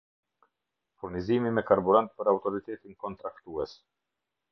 Furnizimi 1.01 1.51
me 1.57 1.63
karburant 1.67 2.09
për 2.21 2.31
Autoritetin 2.31 2.97
Kontraktues 3.05 3.77